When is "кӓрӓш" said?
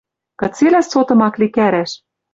1.55-1.91